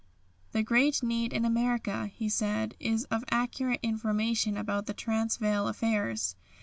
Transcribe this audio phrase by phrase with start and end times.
[0.51, 6.35] "The great need in America," he said, "is of accurate information about the Transvaal affairs.